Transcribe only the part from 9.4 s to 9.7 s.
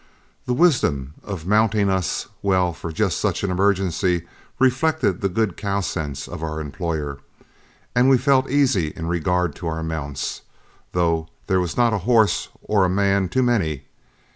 to